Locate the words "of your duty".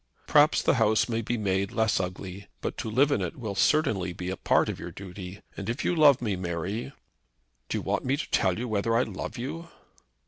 4.67-5.41